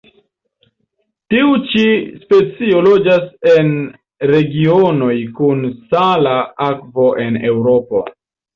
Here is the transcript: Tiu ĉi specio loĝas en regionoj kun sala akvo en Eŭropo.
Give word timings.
Tiu 1.33 1.51
ĉi 1.73 1.83
specio 2.21 2.79
loĝas 2.87 3.29
en 3.53 3.71
regionoj 4.33 5.13
kun 5.39 5.63
sala 5.95 6.35
akvo 6.73 7.09
en 7.29 7.41
Eŭropo. 7.55 8.07